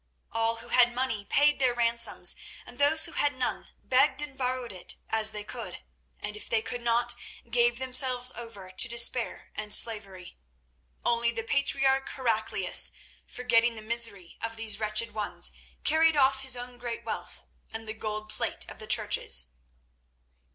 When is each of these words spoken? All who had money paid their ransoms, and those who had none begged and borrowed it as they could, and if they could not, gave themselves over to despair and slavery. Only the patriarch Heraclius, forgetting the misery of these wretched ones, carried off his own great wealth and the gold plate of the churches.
All 0.31 0.55
who 0.55 0.69
had 0.69 0.95
money 0.95 1.25
paid 1.25 1.59
their 1.59 1.75
ransoms, 1.75 2.35
and 2.65 2.79
those 2.79 3.05
who 3.05 3.11
had 3.11 3.37
none 3.37 3.69
begged 3.83 4.19
and 4.23 4.35
borrowed 4.35 4.71
it 4.71 4.95
as 5.09 5.29
they 5.31 5.43
could, 5.43 5.83
and 6.19 6.35
if 6.35 6.49
they 6.49 6.63
could 6.63 6.81
not, 6.81 7.13
gave 7.47 7.77
themselves 7.77 8.31
over 8.31 8.71
to 8.71 8.87
despair 8.89 9.51
and 9.53 9.75
slavery. 9.75 10.39
Only 11.05 11.29
the 11.29 11.43
patriarch 11.43 12.09
Heraclius, 12.09 12.91
forgetting 13.27 13.75
the 13.75 13.83
misery 13.83 14.39
of 14.41 14.55
these 14.55 14.79
wretched 14.79 15.13
ones, 15.13 15.51
carried 15.83 16.17
off 16.17 16.39
his 16.41 16.57
own 16.57 16.79
great 16.79 17.03
wealth 17.05 17.43
and 17.71 17.87
the 17.87 17.93
gold 17.93 18.27
plate 18.31 18.65
of 18.69 18.79
the 18.79 18.87
churches. 18.87 19.51